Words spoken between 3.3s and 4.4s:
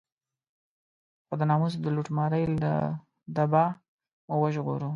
دبا مو